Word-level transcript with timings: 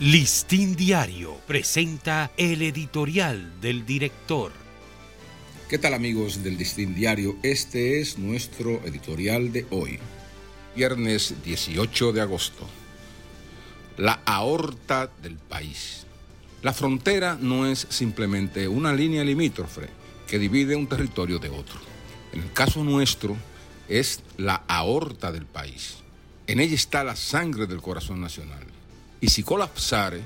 Listín 0.00 0.76
Diario 0.76 1.36
presenta 1.48 2.30
el 2.36 2.62
editorial 2.62 3.60
del 3.60 3.84
director. 3.84 4.52
¿Qué 5.68 5.76
tal 5.76 5.92
amigos 5.92 6.44
del 6.44 6.56
Listín 6.56 6.94
Diario? 6.94 7.34
Este 7.42 8.00
es 8.00 8.16
nuestro 8.16 8.80
editorial 8.84 9.52
de 9.52 9.66
hoy, 9.70 9.98
viernes 10.76 11.34
18 11.42 12.12
de 12.12 12.20
agosto. 12.20 12.64
La 13.96 14.20
aorta 14.24 15.10
del 15.20 15.34
país. 15.34 16.06
La 16.62 16.72
frontera 16.72 17.36
no 17.40 17.66
es 17.66 17.88
simplemente 17.90 18.68
una 18.68 18.92
línea 18.92 19.24
limítrofe 19.24 19.88
que 20.28 20.38
divide 20.38 20.76
un 20.76 20.86
territorio 20.86 21.40
de 21.40 21.48
otro. 21.48 21.80
En 22.32 22.42
el 22.42 22.52
caso 22.52 22.84
nuestro 22.84 23.36
es 23.88 24.22
la 24.36 24.62
aorta 24.68 25.32
del 25.32 25.46
país. 25.46 25.96
En 26.46 26.60
ella 26.60 26.76
está 26.76 27.02
la 27.02 27.16
sangre 27.16 27.66
del 27.66 27.82
corazón 27.82 28.20
nacional 28.20 28.77
y 29.20 29.28
si 29.28 29.42
colapsare, 29.42 30.20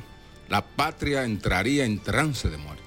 la 0.48 0.65
patria 0.65 1.25
entraría 1.25 1.85
en 1.85 2.01
trance 2.01 2.51
de 2.51 2.59
muerte. 2.59 2.83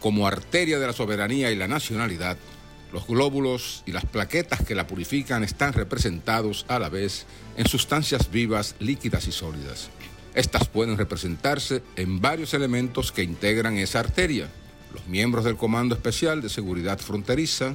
Como 0.00 0.26
arteria 0.26 0.78
de 0.78 0.86
la 0.86 0.92
soberanía 0.92 1.50
y 1.50 1.56
la 1.56 1.68
nacionalidad, 1.68 2.36
los 2.92 3.06
glóbulos 3.06 3.82
y 3.86 3.92
las 3.92 4.04
plaquetas 4.04 4.64
que 4.64 4.74
la 4.74 4.86
purifican 4.86 5.44
están 5.44 5.72
representados 5.72 6.64
a 6.68 6.78
la 6.78 6.88
vez 6.88 7.26
en 7.56 7.66
sustancias 7.66 8.30
vivas, 8.30 8.74
líquidas 8.78 9.26
y 9.28 9.32
sólidas. 9.32 9.90
Estas 10.34 10.68
pueden 10.68 10.96
representarse 10.96 11.82
en 11.96 12.20
varios 12.20 12.54
elementos 12.54 13.10
que 13.10 13.22
integran 13.22 13.78
esa 13.78 14.00
arteria. 14.00 14.48
Los 14.92 15.06
miembros 15.06 15.44
del 15.44 15.56
Comando 15.56 15.94
Especial 15.94 16.42
de 16.42 16.48
Seguridad 16.48 16.98
Fronteriza, 16.98 17.74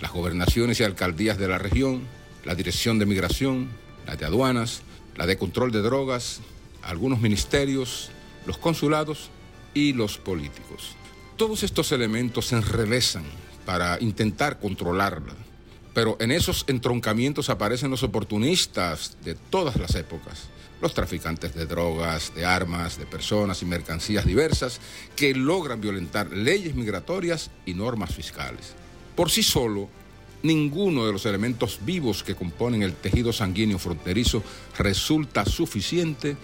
las 0.00 0.12
gobernaciones 0.12 0.80
y 0.80 0.84
alcaldías 0.84 1.38
de 1.38 1.48
la 1.48 1.58
región, 1.58 2.02
la 2.44 2.54
Dirección 2.54 2.98
de 2.98 3.06
Migración, 3.06 3.68
la 4.06 4.16
de 4.16 4.26
Aduanas, 4.26 4.82
la 5.16 5.26
de 5.26 5.38
Control 5.38 5.70
de 5.70 5.82
Drogas, 5.82 6.40
algunos 6.82 7.20
ministerios, 7.20 8.10
los 8.46 8.58
consulados 8.58 9.30
y 9.74 9.92
los 9.92 10.18
políticos. 10.18 10.96
Todos 11.36 11.62
estos 11.62 11.92
elementos 11.92 12.46
se 12.46 12.56
enrevesan 12.56 13.24
para 13.64 13.98
intentar 14.00 14.60
controlarla, 14.60 15.34
pero 15.94 16.16
en 16.20 16.30
esos 16.30 16.64
entroncamientos 16.68 17.50
aparecen 17.50 17.90
los 17.90 18.02
oportunistas 18.02 19.16
de 19.24 19.34
todas 19.34 19.76
las 19.76 19.94
épocas, 19.94 20.48
los 20.80 20.94
traficantes 20.94 21.54
de 21.54 21.66
drogas, 21.66 22.34
de 22.34 22.44
armas, 22.44 22.98
de 22.98 23.06
personas 23.06 23.62
y 23.62 23.66
mercancías 23.66 24.26
diversas 24.26 24.80
que 25.14 25.34
logran 25.34 25.80
violentar 25.80 26.32
leyes 26.32 26.74
migratorias 26.74 27.50
y 27.66 27.74
normas 27.74 28.14
fiscales. 28.14 28.74
Por 29.14 29.30
sí 29.30 29.42
solo, 29.42 29.88
ninguno 30.42 31.06
de 31.06 31.12
los 31.12 31.24
elementos 31.26 31.78
vivos 31.84 32.22
que 32.22 32.34
componen 32.34 32.82
el 32.82 32.94
tejido 32.94 33.32
sanguíneo 33.32 33.78
fronterizo 33.78 34.42
resulta 34.76 35.44
suficiente 35.44 36.36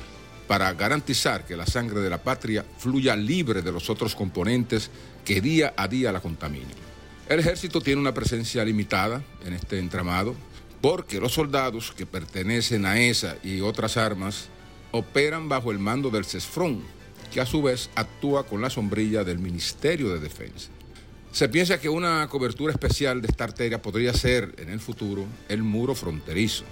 para 0.49 0.73
garantizar 0.73 1.45
que 1.45 1.57
la 1.57 1.67
sangre 1.67 2.01
de 2.01 2.11
la 2.11 2.23
patria 2.23 2.65
fluya 2.79 3.15
libre 3.15 3.63
de 3.63 3.71
los 3.71 3.91
otros 3.91 4.15
componentes 4.15 4.91
que 5.25 5.43
día 5.43 5.75
a 5.77 5.87
día 5.87 6.11
la 6.11 6.21
contaminan. 6.21 6.73
El 7.29 7.41
ejército 7.41 7.83
tiene 7.83 8.01
una 8.01 8.15
presencia 8.15 8.65
limitada 8.65 9.23
en 9.45 9.53
este 9.53 9.79
entramado 9.79 10.35
porque 10.81 11.21
los 11.21 11.35
soldados 11.35 11.93
que 11.93 12.07
pertenecen 12.07 12.87
a 12.87 12.99
esa 12.99 13.37
y 13.45 13.61
otras 13.61 13.99
armas 13.99 14.49
operan 14.91 15.51
bajo 15.51 15.71
el 15.71 15.79
mando 15.79 16.09
del 16.09 16.25
CESFRON, 16.25 16.83
que 17.33 17.43
a 17.43 17.47
su 17.47 17.61
vez 17.63 17.91
actúa 17.95 18.47
con 18.47 18.63
la 18.63 18.71
sombrilla 18.71 19.25
del 19.25 19.39
Ministerio 19.39 20.09
de 20.09 20.21
Defensa. 20.21 20.71
Se 21.31 21.51
piensa 21.51 21.79
que 21.79 21.91
una 21.91 22.27
cobertura 22.29 22.73
especial 22.73 23.21
de 23.21 23.29
esta 23.29 23.45
arteria 23.45 23.83
podría 23.83 24.15
ser 24.15 24.55
en 24.57 24.71
el 24.71 24.81
futuro 24.81 25.27
el 25.51 25.63
muro 25.63 25.95
fronterizo, 25.95 26.65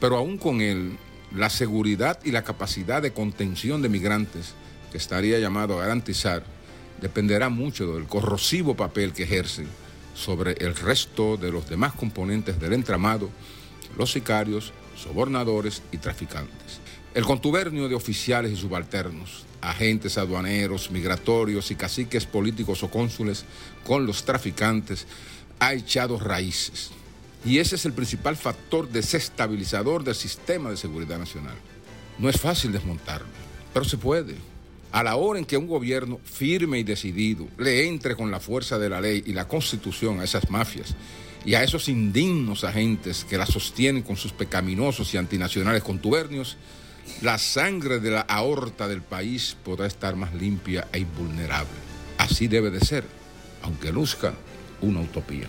pero 0.00 0.16
aún 0.16 0.36
con 0.36 0.60
él 0.60 0.98
la 1.34 1.50
seguridad 1.50 2.18
y 2.24 2.32
la 2.32 2.42
capacidad 2.42 3.02
de 3.02 3.12
contención 3.12 3.82
de 3.82 3.88
migrantes 3.88 4.54
que 4.90 4.98
estaría 4.98 5.38
llamado 5.38 5.78
a 5.78 5.82
garantizar 5.82 6.42
dependerá 7.00 7.48
mucho 7.48 7.94
del 7.94 8.06
corrosivo 8.06 8.74
papel 8.74 9.12
que 9.12 9.22
ejercen 9.22 9.68
sobre 10.14 10.52
el 10.52 10.74
resto 10.74 11.36
de 11.36 11.52
los 11.52 11.68
demás 11.68 11.92
componentes 11.94 12.60
del 12.60 12.72
entramado, 12.72 13.30
los 13.96 14.12
sicarios, 14.12 14.72
sobornadores 14.96 15.82
y 15.92 15.98
traficantes. 15.98 16.80
El 17.14 17.24
contubernio 17.24 17.88
de 17.88 17.94
oficiales 17.94 18.52
y 18.52 18.56
subalternos, 18.56 19.46
agentes 19.60 20.18
aduaneros, 20.18 20.90
migratorios 20.90 21.70
y 21.70 21.74
caciques 21.74 22.26
políticos 22.26 22.82
o 22.82 22.90
cónsules 22.90 23.44
con 23.84 24.06
los 24.06 24.24
traficantes 24.24 25.06
ha 25.58 25.74
echado 25.74 26.18
raíces 26.18 26.90
y 27.44 27.58
ese 27.58 27.76
es 27.76 27.86
el 27.86 27.92
principal 27.92 28.36
factor 28.36 28.88
desestabilizador 28.88 30.04
del 30.04 30.14
sistema 30.14 30.70
de 30.70 30.76
seguridad 30.76 31.18
nacional. 31.18 31.56
No 32.18 32.28
es 32.28 32.38
fácil 32.38 32.72
desmontarlo, 32.72 33.28
pero 33.72 33.84
se 33.84 33.96
puede. 33.96 34.34
A 34.92 35.02
la 35.02 35.16
hora 35.16 35.38
en 35.38 35.44
que 35.44 35.56
un 35.56 35.68
gobierno 35.68 36.20
firme 36.24 36.80
y 36.80 36.82
decidido 36.82 37.46
le 37.58 37.86
entre 37.86 38.16
con 38.16 38.30
la 38.30 38.40
fuerza 38.40 38.78
de 38.78 38.88
la 38.88 39.00
ley 39.00 39.22
y 39.24 39.32
la 39.32 39.46
constitución 39.46 40.20
a 40.20 40.24
esas 40.24 40.50
mafias 40.50 40.94
y 41.44 41.54
a 41.54 41.62
esos 41.62 41.88
indignos 41.88 42.64
agentes 42.64 43.24
que 43.24 43.38
la 43.38 43.46
sostienen 43.46 44.02
con 44.02 44.16
sus 44.16 44.32
pecaminosos 44.32 45.14
y 45.14 45.16
antinacionales 45.16 45.82
contubernios, 45.82 46.56
la 47.22 47.38
sangre 47.38 48.00
de 48.00 48.10
la 48.10 48.20
aorta 48.20 48.88
del 48.88 49.00
país 49.00 49.56
podrá 49.64 49.86
estar 49.86 50.16
más 50.16 50.34
limpia 50.34 50.88
e 50.92 50.98
invulnerable. 50.98 51.78
Así 52.18 52.48
debe 52.48 52.70
de 52.70 52.80
ser, 52.80 53.04
aunque 53.62 53.92
luzca 53.92 54.34
una 54.82 55.00
utopía. 55.00 55.48